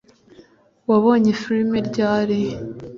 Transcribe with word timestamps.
Wabonye 0.89 1.31
film 1.41 1.71
ryari 1.87 2.39